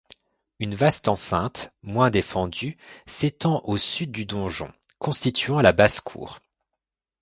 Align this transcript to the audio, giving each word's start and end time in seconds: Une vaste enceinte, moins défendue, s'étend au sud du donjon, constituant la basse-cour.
Une 0.57 0.73
vaste 0.73 1.07
enceinte, 1.07 1.75
moins 1.83 2.09
défendue, 2.09 2.75
s'étend 3.05 3.61
au 3.65 3.77
sud 3.77 4.11
du 4.11 4.25
donjon, 4.25 4.73
constituant 4.97 5.61
la 5.61 5.73
basse-cour. 5.73 6.39